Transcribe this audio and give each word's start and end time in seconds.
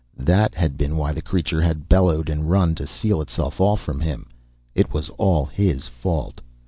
That 0.17 0.55
had 0.55 0.77
been 0.77 0.97
why 0.97 1.13
the 1.13 1.21
creature 1.21 1.61
had 1.61 1.87
bellowed 1.87 2.27
and 2.27 2.49
run 2.49 2.73
to 2.73 2.87
seal 2.87 3.21
itself 3.21 3.61
off 3.61 3.81
from 3.81 3.99
him. 3.99 4.27
It 4.73 4.91
was 4.91 5.11
all 5.11 5.45
his 5.45 5.85
fault. 5.87 6.41